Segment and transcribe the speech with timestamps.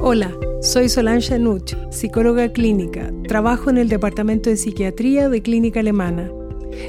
[0.00, 3.12] Hola, soy Solange Nuch, psicóloga clínica.
[3.26, 6.30] Trabajo en el Departamento de Psiquiatría de Clínica Alemana.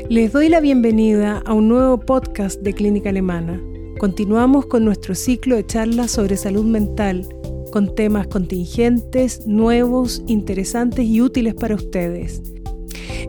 [0.10, 3.62] Les doy la bienvenida a un nuevo podcast de Clínica Alemana.
[4.00, 7.28] Continuamos con nuestro ciclo de charlas sobre salud mental,
[7.72, 12.42] con temas contingentes, nuevos, interesantes y útiles para ustedes.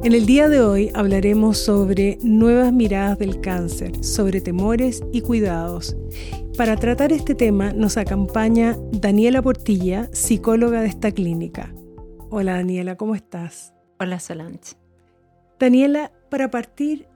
[0.04, 5.96] En el día de hoy hablaremos sobre nuevas miradas del cáncer, sobre temores y cuidados.
[6.58, 11.72] Para tratar este tema nos acompaña Daniela Portilla, psicóloga de esta clínica.
[12.30, 13.74] Hola Daniela, ¿cómo estás?
[14.00, 14.74] Hola Solange.
[15.60, 17.06] Daniela, para partir,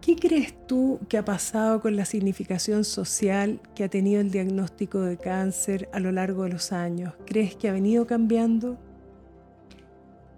[0.00, 5.00] ¿qué crees tú que ha pasado con la significación social que ha tenido el diagnóstico
[5.00, 7.14] de cáncer a lo largo de los años?
[7.26, 8.78] ¿Crees que ha venido cambiando?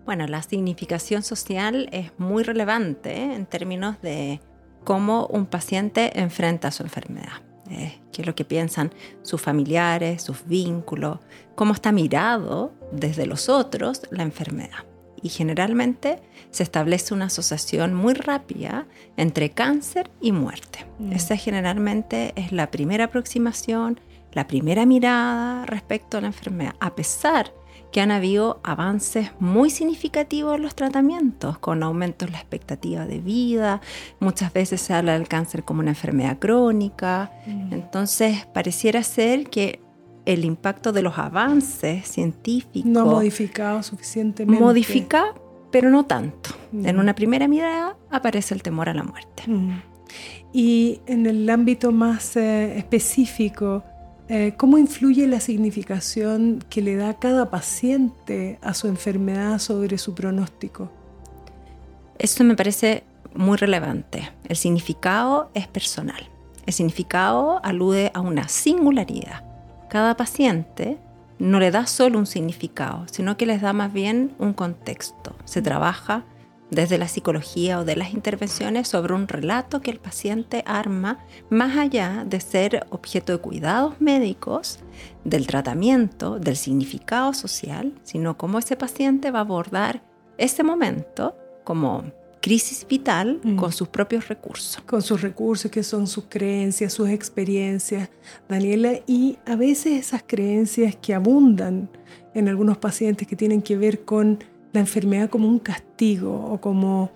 [0.07, 4.41] Bueno, la significación social es muy relevante en términos de
[4.85, 7.54] cómo un paciente enfrenta su enfermedad.
[7.71, 8.93] Eh, qué es lo que piensan
[9.23, 11.19] sus familiares, sus vínculos,
[11.55, 14.85] cómo está mirado desde los otros la enfermedad.
[15.23, 20.87] Y generalmente se establece una asociación muy rápida entre cáncer y muerte.
[20.99, 21.13] Mm.
[21.13, 23.99] Esa generalmente es la primera aproximación,
[24.33, 27.53] la primera mirada respecto a la enfermedad, a pesar
[27.95, 33.21] que han habido avances muy significativos en los tratamientos, con aumentos en la expectativa de
[33.21, 33.81] vida,
[34.19, 37.73] muchas veces se habla del cáncer como una enfermedad crónica, mm.
[37.73, 39.81] entonces pareciera ser que
[40.25, 42.91] el impacto de los avances científicos...
[42.91, 44.61] No ha modificado suficientemente.
[44.61, 45.27] Modifica,
[45.71, 46.51] pero no tanto.
[46.73, 46.87] Mm.
[46.87, 49.45] En una primera mirada aparece el temor a la muerte.
[49.47, 49.83] Mm.
[50.53, 53.85] Y en el ámbito más eh, específico,
[54.29, 60.15] eh, ¿Cómo influye la significación que le da cada paciente a su enfermedad sobre su
[60.15, 60.91] pronóstico?
[62.19, 64.31] Esto me parece muy relevante.
[64.49, 66.29] El significado es personal.
[66.65, 69.45] El significado alude a una singularidad.
[69.91, 70.97] Cada paciente
[71.39, 75.37] no le da solo un significado, sino que les da más bien un contexto.
[75.45, 76.25] Se trabaja
[76.75, 81.77] desde la psicología o de las intervenciones sobre un relato que el paciente arma más
[81.77, 84.81] allá de ser objeto de cuidados médicos,
[85.25, 90.03] del tratamiento, del significado social, sino cómo ese paciente va a abordar
[90.37, 92.05] ese momento como
[92.45, 93.57] crisis vital mm.
[93.57, 94.83] con sus propios recursos.
[94.85, 98.11] Con sus recursos que son sus creencias, sus experiencias,
[98.49, 101.89] Daniela, y a veces esas creencias que abundan
[102.35, 107.13] en algunos pacientes que tienen que ver con la enfermedad como un castigo o como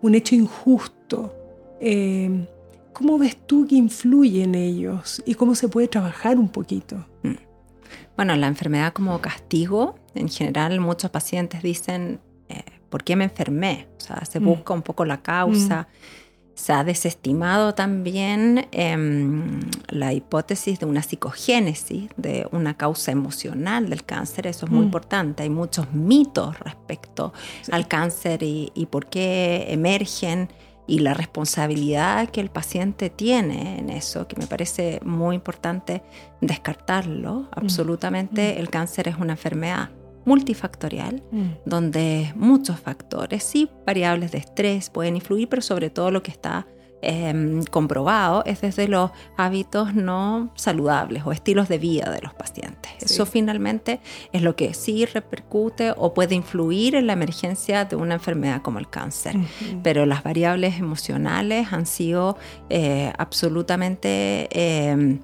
[0.00, 1.32] un hecho injusto.
[1.80, 2.48] Eh,
[2.92, 7.06] ¿Cómo ves tú que influye en ellos y cómo se puede trabajar un poquito?
[7.22, 7.34] Mm.
[8.16, 13.88] Bueno, la enfermedad como castigo, en general muchos pacientes dicen, eh, ¿por qué me enfermé?
[13.98, 14.44] O sea, se mm.
[14.44, 15.82] busca un poco la causa.
[15.82, 16.22] Mm
[16.54, 24.04] se ha desestimado también em, la hipótesis de una psicogénesis, de una causa emocional del
[24.04, 24.46] cáncer.
[24.46, 24.84] Eso es muy mm.
[24.84, 25.42] importante.
[25.42, 27.32] Hay muchos mitos respecto
[27.70, 30.48] al cáncer y, por qué emergen
[30.86, 36.02] y la responsabilidad que el paciente tiene en eso, que me parece muy importante
[36.40, 37.34] descartarlo.
[37.34, 37.48] Mm.
[37.52, 38.60] Absolutamente, mm.
[38.60, 39.90] el cáncer es una enfermedad
[40.24, 41.46] multifactorial, mm.
[41.64, 46.66] donde muchos factores, sí, variables de estrés pueden influir, pero sobre todo lo que está
[47.00, 52.92] em, comprobado es desde los hábitos no saludables o estilos de vida de los pacientes.
[53.00, 54.00] Eso finalmente
[54.32, 58.78] es lo que sí repercute o puede influir en la emergencia de una enfermedad como
[58.78, 59.36] el cáncer.
[59.82, 62.36] Pero las variables emocionales han sido
[62.70, 65.18] eh, absolutamente em,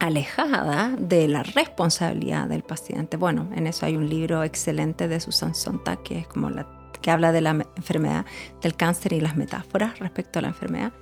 [0.00, 3.16] alejada de la responsabilidad del paciente.
[3.16, 6.66] Bueno, en eso hay un libro excelente de Susan Sontag que es como la
[7.00, 8.26] que habla de la enfermedad,
[8.62, 10.92] del cáncer y las metáforas respecto a la enfermedad,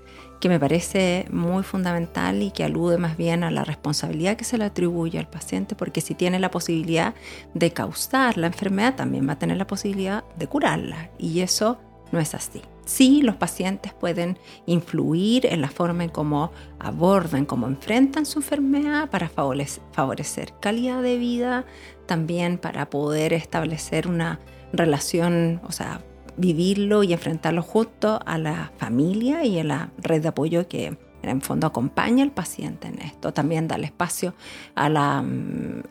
[0.40, 4.58] que me parece muy fundamental y que alude más bien a la responsabilidad que se
[4.58, 7.14] le atribuye al paciente, porque si tiene la posibilidad
[7.54, 11.10] de causar la enfermedad, también va a tener la posibilidad de curarla.
[11.18, 11.78] Y eso
[12.12, 12.62] no es así.
[12.88, 19.10] Sí, los pacientes pueden influir en la forma en cómo abordan, cómo enfrentan su enfermedad
[19.10, 21.66] para favorecer calidad de vida,
[22.06, 24.40] también para poder establecer una
[24.72, 26.00] relación, o sea,
[26.38, 31.42] vivirlo y enfrentarlo justo a la familia y a la red de apoyo que en
[31.42, 33.32] fondo acompaña al paciente en esto.
[33.32, 34.34] También da el espacio
[34.74, 35.24] a la,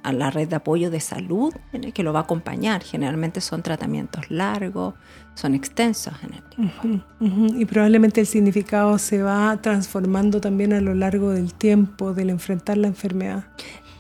[0.03, 1.53] a la red de apoyo de salud
[1.94, 2.83] que lo va a acompañar.
[2.83, 4.95] Generalmente son tratamientos largos,
[5.35, 11.31] son extensos en el Y probablemente el significado se va transformando también a lo largo
[11.31, 13.45] del tiempo del enfrentar la enfermedad.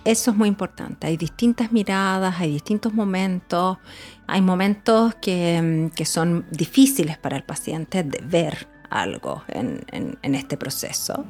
[0.03, 1.07] Eso es muy importante.
[1.07, 3.77] Hay distintas miradas, hay distintos momentos.
[4.25, 11.25] Hay momentos que, que son difíciles para el paciente de ver algo en, este proceso.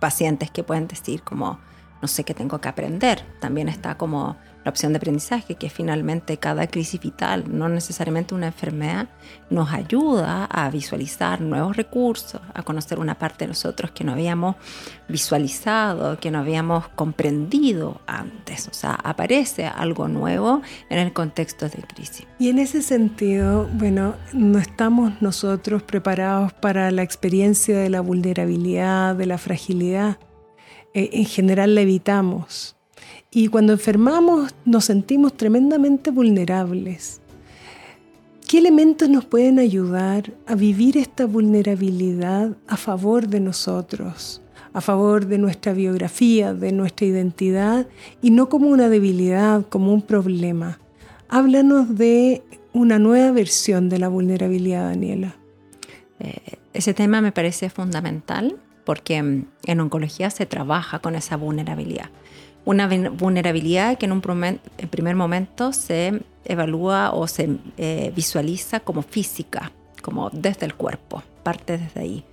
[0.00, 1.58] Pacientes que pueden decir como,
[2.00, 3.24] no sé qué tengo que aprender.
[3.40, 8.46] También está como la opción de aprendizaje, que finalmente cada crisis vital, no necesariamente una
[8.48, 9.08] enfermedad,
[9.50, 14.56] nos ayuda a visualizar nuevos recursos, a conocer una parte de nosotros que no habíamos
[15.08, 18.68] visualizado, que no habíamos comprendido antes.
[18.68, 22.26] O sea, aparece algo nuevo en el contexto de crisis.
[22.38, 29.16] Y en ese sentido, bueno, no estamos nosotros preparados para la experiencia de la vulnerabilidad,
[29.16, 30.18] de la fragilidad.
[30.94, 32.76] Eh, en general la evitamos
[33.30, 37.20] y cuando enfermamos nos sentimos tremendamente vulnerables.
[38.46, 44.42] ¿Qué elementos nos pueden ayudar a vivir esta vulnerabilidad a favor de nosotros,
[44.74, 47.86] a favor de nuestra biografía, de nuestra identidad
[48.20, 50.78] y no como una debilidad, como un problema?
[51.30, 52.42] Háblanos de
[52.74, 55.36] una nueva versión de la vulnerabilidad, Daniela.
[56.20, 62.10] Eh, ese tema me parece fundamental porque mm, en oncología se trabaja con esa vulnerabilidad
[62.64, 69.72] una vulnerabilidad que en un primer momento se evalúa o se eh, visualiza como física,
[70.00, 72.24] como desde el cuerpo, parte desde ahí.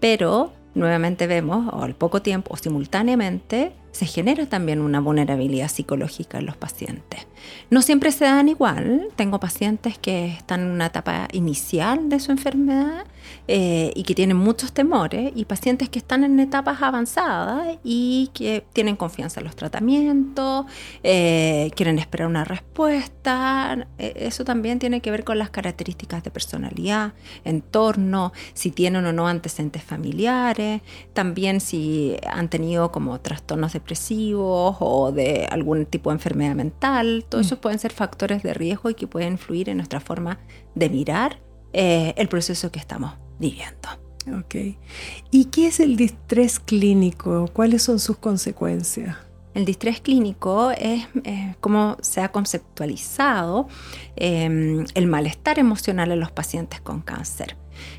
[0.00, 6.38] Pero nuevamente vemos, o al poco tiempo o simultáneamente, se genera también una vulnerabilidad psicológica
[6.38, 7.26] en los pacientes.
[7.70, 9.08] No siempre se dan igual.
[9.16, 13.06] Tengo pacientes que están en una etapa inicial de su enfermedad
[13.48, 18.64] eh, y que tienen muchos temores y pacientes que están en etapas avanzadas y que
[18.72, 20.66] tienen confianza en los tratamientos,
[21.02, 23.86] eh, quieren esperar una respuesta.
[23.98, 27.14] Eh, eso también tiene que ver con las características de personalidad,
[27.44, 30.82] entorno, si tienen o no antecedentes familiares,
[31.14, 37.24] también si han tenido como trastornos de depresivos o de algún tipo de enfermedad mental.
[37.28, 37.46] Todos mm.
[37.46, 40.40] esos pueden ser factores de riesgo y que pueden influir en nuestra forma
[40.74, 41.38] de mirar
[41.72, 43.88] eh, el proceso que estamos viviendo.
[44.36, 44.76] Ok.
[45.30, 47.48] ¿Y qué es el distrés clínico?
[47.52, 49.16] ¿Cuáles son sus consecuencias?
[49.54, 53.68] El distrés clínico es eh, como se ha conceptualizado
[54.16, 57.56] em, el malestar emocional en los pacientes con cáncer.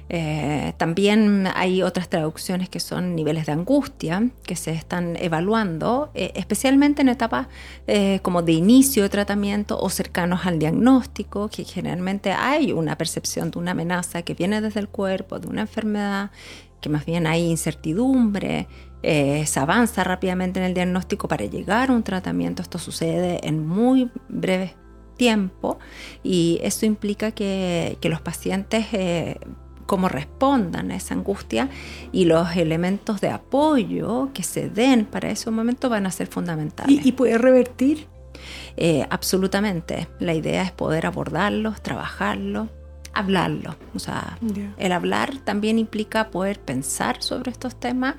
[0.10, 6.32] Eh, también hay otras traducciones que son niveles de angustia que se están evaluando, eh,
[6.36, 7.48] especialmente en etapas
[7.88, 13.52] eh, como de inicio de tratamiento o cercanos al diagnóstico, que generalmente hay una percepción
[13.52, 16.32] de una amenaza que viene desde el cuerpo, de una enfermedad,
[16.80, 18.68] que más bien hay incertidumbre,
[19.02, 22.62] se avanza rápidamente en el diagnóstico para llegar a un tratamiento.
[22.62, 24.76] Esto sucede en muy breve
[25.16, 25.80] tiempo
[26.24, 28.88] y eso implica que, que los pacientes
[29.88, 31.70] cómo respondan a esa angustia
[32.12, 37.04] y los elementos de apoyo que se den para ese momento van a ser fundamentales.
[37.04, 38.06] ¿Y, puede revertir?
[38.76, 40.08] Eh, absolutamente.
[40.20, 42.68] La idea es poder abordarlos, trabajarlos,
[43.14, 43.76] hablarlo.
[43.96, 44.38] O sea,
[44.78, 48.16] el hablar también implica poder pensar sobre estos temas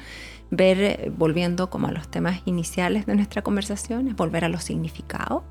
[0.51, 5.43] ver, eh, volviendo como a los temas iniciales de nuestra conversación, volver a los significados,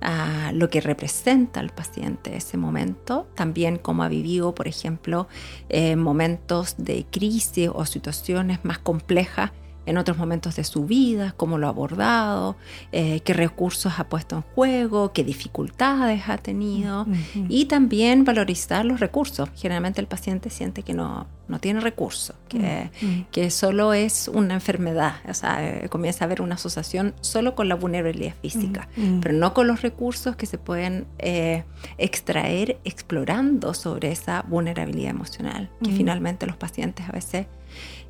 [0.00, 5.28] a lo que representa al paciente ese momento, también cómo ha vivido, por ejemplo,
[5.68, 9.50] eh, momentos de crisis o situaciones más complejas
[9.86, 12.56] en otros momentos de su vida, cómo lo ha abordado,
[12.92, 17.06] eh, qué recursos ha puesto en juego, qué dificultades ha tenido.
[17.48, 19.48] Y también valorizar los recursos.
[19.56, 22.90] Generalmente el paciente siente que no, no tiene recursos, que,
[23.30, 27.68] que, solo es una enfermedad, o sea, eh, comienza a haber una asociación solo con
[27.68, 28.88] la vulnerabilidad física,
[29.20, 31.64] pero no con los recursos que se pueden eh,
[31.98, 37.46] extraer explorando sobre esa vulnerabilidad emocional, que finalmente los pacientes a veces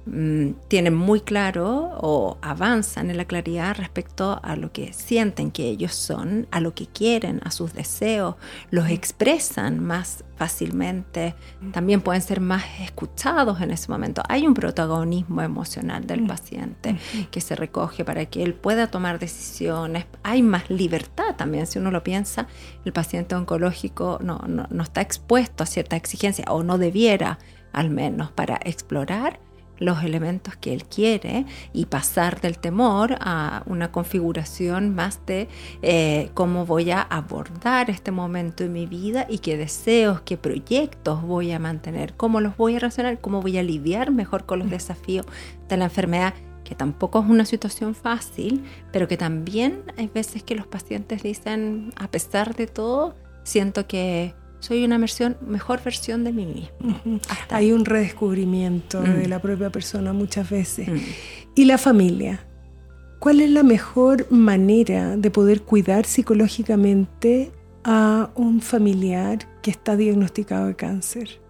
[0.07, 5.67] Mm, tienen muy claro o avanzan en la claridad respecto a lo que sienten que
[5.67, 8.35] ellos son, a lo que quieren, a sus deseos,
[8.71, 11.35] los expresan más fácilmente,
[11.73, 14.23] también pueden ser más escuchados en ese momento.
[14.29, 16.99] Hay un protagonismo emocional del paciente
[17.31, 20.05] que se recoge para que él pueda tomar decisiones.
[20.23, 22.47] Hay más libertad también, si uno lo piensa,
[22.85, 27.39] el paciente oncológico no, no, no está expuesto a cierta exigencia o no debiera
[27.73, 29.41] al menos para explorar
[29.85, 35.49] los elementos que él quiere y pasar del temor a una configuración más de
[35.83, 41.23] eh, cómo voy a abordar este momento en mi vida y qué deseos, qué proyectos
[41.23, 44.71] voy a mantener, cómo los voy a razonar, cómo voy a lidiar mejor con los
[44.71, 45.27] desafíos
[45.69, 50.55] de la enfermedad que tampoco es una situación fácil, pero que también hay veces que
[50.55, 53.15] los pacientes dicen, a pesar de todo,
[53.45, 54.35] siento que
[54.65, 57.21] soy una versión, mejor versión de mí mismo.
[57.51, 59.29] Hay un redescubrimiento de mm.
[59.29, 60.89] la propia persona muchas veces.
[60.89, 60.99] Mm.
[61.55, 62.47] ¿Y la familia?
[63.19, 67.53] ¿Cuál es la mejor manera de poder cuidar psicológicamente
[67.85, 71.41] a un familiar que está diagnosticado de cáncer?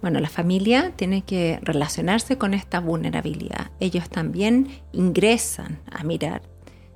[0.00, 3.70] Bueno, la familia tiene que relacionarse con esta vulnerabilidad.
[3.78, 6.42] Ellos también ingresan a mirar.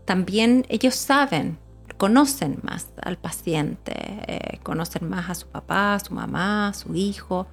[0.05, 1.59] También ellos saben,
[1.97, 3.95] conocen más al paciente,
[4.27, 7.47] eh, conocen más a su papá, a su mamá, a su hijo.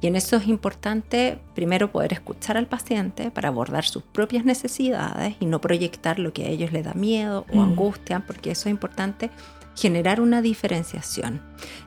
[0.00, 5.34] Y en eso es importante primero poder escuchar al paciente para abordar sus propias necesidades
[5.40, 7.60] y no proyectar lo que a ellos les da miedo o mm.
[7.60, 9.30] angustia, porque eso es importante
[9.74, 11.40] generar una diferenciación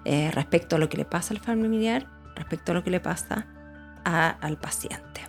[0.06, 3.48] eh, respecto a lo que le pasa al familiar, respecto a lo que le pasa
[4.04, 5.22] al paciente.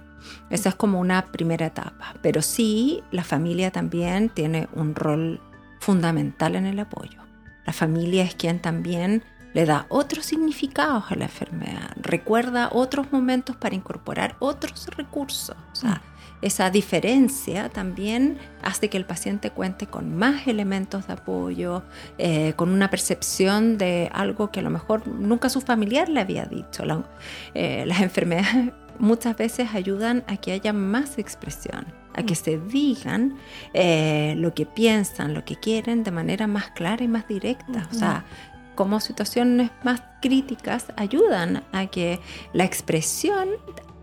[0.49, 5.41] Esa es como una primera etapa, pero sí la familia también tiene un rol
[5.83, 7.19] fundamental en el apoyo.
[7.67, 13.57] La familia es quien también le da otros significados a la enfermedad, recuerda otros momentos
[13.57, 15.57] para incorporar otros recursos.
[15.73, 16.47] O sea, mm.
[16.47, 21.83] esa diferencia también hace que el paciente cuente con más elementos de apoyo,
[22.17, 26.47] eh, con una percepción de algo que a lo mejor nunca su familiar le había
[26.47, 26.85] dicho.
[27.55, 33.37] Eh, las enfermedades muchas veces ayudan a que haya más expresión, a que se digan
[33.75, 37.89] eh, lo que piensan, lo que quieren de manera más clara y más directa.
[37.91, 38.25] O sea,
[38.75, 42.21] como situaciones más críticas ayudan a que
[42.53, 43.49] la expresión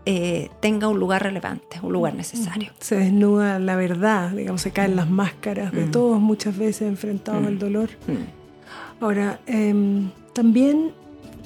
[0.06, 2.72] eh, tenga un lugar relevante, un lugar necesario.
[2.80, 5.90] Se desnuda la verdad, digamos, se caen las máscaras de mm.
[5.90, 7.90] todos muchas veces enfrentados al dolor.
[8.06, 9.02] Mm.
[9.04, 10.92] Ahora, em, también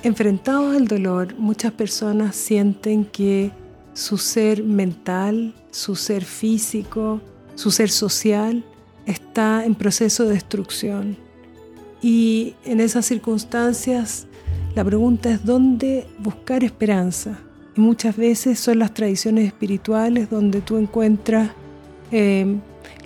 [0.03, 3.51] enfrentados al dolor, muchas personas sienten que
[3.95, 7.21] su ser mental, su ser físico,
[7.55, 8.65] su ser social
[9.07, 11.17] está en proceso de destrucción
[12.05, 14.27] y en esas circunstancias
[14.75, 17.39] la pregunta es dónde buscar esperanza.
[17.75, 21.51] Y muchas veces son las tradiciones espirituales donde tú encuentras
[22.11, 22.57] eh,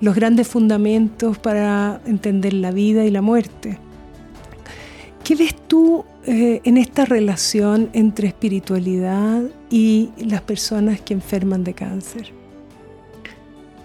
[0.01, 3.79] los grandes fundamentos para entender la vida y la muerte.
[5.23, 11.75] ¿Qué ves tú eh, en esta relación entre espiritualidad y las personas que enferman de
[11.75, 12.33] cáncer?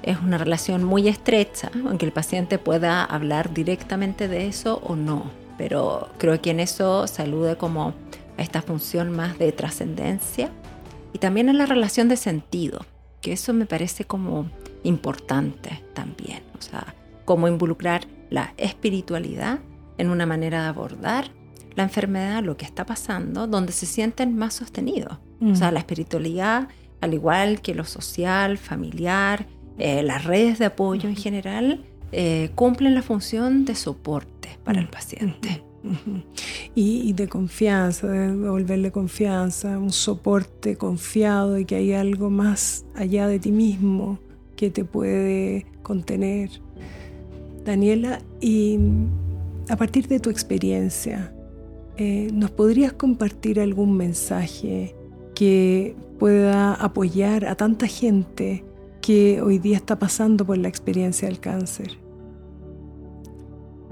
[0.04, 5.32] es una relación muy estrecha, aunque el paciente pueda hablar directamente de eso o no.
[5.58, 7.94] Pero creo que en eso se alude como
[8.38, 10.50] a esta función más de trascendencia
[11.14, 12.86] y también en la relación de sentido,
[13.22, 14.50] que eso me parece como
[14.84, 16.44] importante también.
[16.58, 19.60] O sea, cómo involucrar la espiritualidad
[19.98, 21.32] en una manera de abordar
[21.76, 25.18] la enfermedad, lo que está pasando, donde se sienten más sostenidos.
[25.42, 25.74] O sea, mm.
[25.74, 26.68] la espiritualidad,
[27.02, 32.94] al igual que lo social, familiar, eh, las redes de apoyo en general eh, cumplen
[32.94, 35.64] la función de soporte para el paciente.
[36.76, 43.28] Y, de confianza, de devolverle confianza, un soporte confiado y que hay algo más allá
[43.28, 44.18] de ti mismo
[44.56, 46.50] que te puede contener.
[47.66, 48.80] Daniela, y
[49.70, 51.34] a partir de tu experiencia,
[51.98, 54.96] eh, ¿nos podrías compartir algún mensaje
[55.36, 58.64] que pueda apoyar a tanta gente
[59.02, 61.98] que hoy día está pasando por la experiencia del cáncer?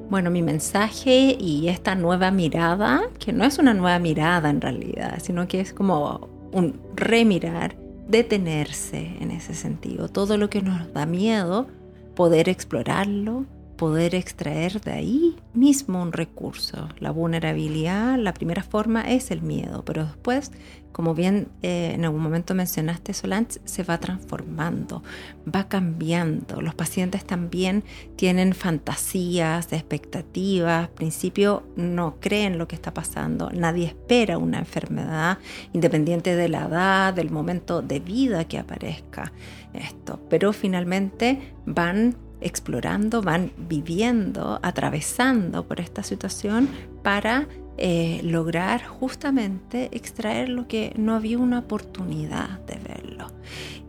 [0.10, 5.20] Bueno, mi mensaje y esta nueva mirada, que no es una nueva mirada en realidad,
[5.22, 7.78] sino que es como un remirar,
[8.10, 10.10] detenerse en ese sentido.
[10.10, 11.68] Todo lo que nos da miedo,
[12.16, 13.46] poder explorarlo,
[13.82, 16.88] poder extraer de ahí mismo un recurso.
[17.00, 20.52] La vulnerabilidad, la primera forma es el miedo, pero después,
[20.92, 25.02] como bien eh, en algún momento mencionaste, Solange, se va transformando,
[25.44, 26.62] va cambiando.
[26.62, 27.84] Los pacientes también
[28.18, 35.40] tienen fantasías, expectativas, al principio no creen lo que está pasando, nadie espera una enfermedad,
[35.74, 39.34] independiente de la edad, del momento de vida que aparezca
[39.74, 46.70] esto, pero finalmente van explorando, van viviendo, atravesando por esta situación
[47.04, 53.28] para eh, lograr justamente extraer lo que no había una oportunidad de verlo.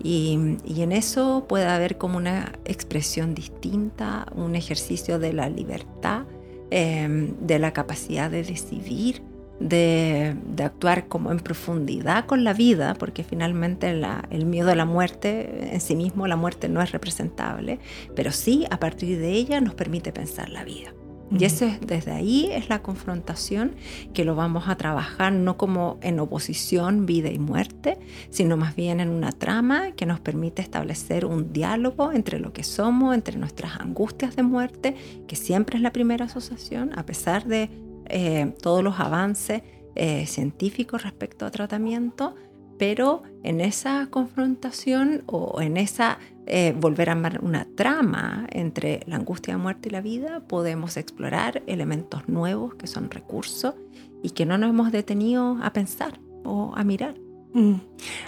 [0.02, 6.22] Y, en eso puede haber como una expresión distinta, un ejercicio de la libertad,
[6.70, 9.22] em, de la capacidad de decidir,
[9.62, 13.90] de, actuar como en profundidad con la vida, porque finalmente
[14.30, 17.78] el miedo a la muerte en sí mismo, la muerte no es representable,
[18.14, 20.92] pero sí a partir de ella nos permite pensar la vida.
[21.38, 23.74] Y eso es, desde ahí es la confrontación
[24.12, 29.00] que lo vamos a trabajar no como en oposición vida y muerte, sino más bien
[29.00, 33.80] en una trama que nos permite establecer un diálogo entre lo que somos, entre nuestras
[33.80, 34.94] angustias de muerte,
[35.26, 37.70] que siempre es la primera asociación, a pesar de
[38.08, 39.62] eh, todos los avances
[39.94, 42.34] eh, científicos respecto a tratamiento,
[42.78, 49.16] pero en esa confrontación o en esa eh, volver a armar una trama entre la
[49.16, 53.74] angustia de muerte y la vida, podemos explorar elementos nuevos que son recursos
[54.22, 57.14] y que no nos hemos detenido a pensar o a mirar.
[57.52, 57.74] Mm.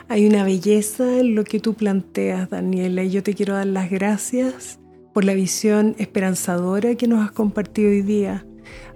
[0.09, 3.91] Hay una belleza en lo que tú planteas, Daniela, y yo te quiero dar las
[3.91, 4.79] gracias
[5.13, 8.47] por la visión esperanzadora que nos has compartido hoy día.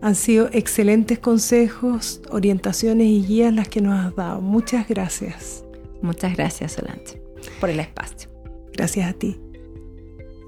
[0.00, 4.40] Han sido excelentes consejos, orientaciones y guías las que nos has dado.
[4.40, 5.64] Muchas gracias.
[6.02, 7.20] Muchas gracias, Solange,
[7.60, 8.30] por el espacio.
[8.72, 9.38] Gracias a ti.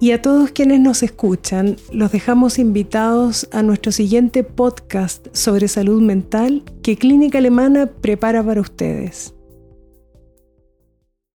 [0.01, 6.01] Y a todos quienes nos escuchan, los dejamos invitados a nuestro siguiente podcast sobre salud
[6.01, 9.35] mental que Clínica Alemana prepara para ustedes.